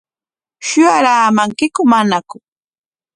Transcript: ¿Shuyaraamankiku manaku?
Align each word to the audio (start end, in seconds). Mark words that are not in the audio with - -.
¿Shuyaraamankiku 0.65 1.81
manaku? 1.91 2.37